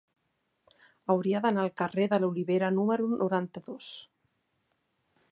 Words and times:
Hauria 1.13 1.41
d'anar 1.43 1.65
al 1.67 1.75
carrer 1.81 2.07
de 2.13 2.19
l'Olivera 2.23 2.69
número 2.77 3.09
noranta-dos. 3.19 3.91